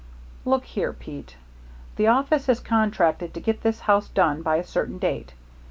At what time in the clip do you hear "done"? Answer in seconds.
4.09-4.41